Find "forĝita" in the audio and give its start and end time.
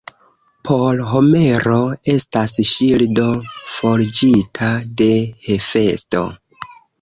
3.75-4.71